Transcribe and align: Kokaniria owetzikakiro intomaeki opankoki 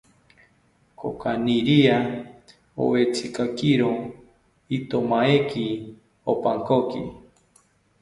Kokaniria 0.99 1.97
owetzikakiro 2.83 3.89
intomaeki 4.75 5.65
opankoki 6.31 7.01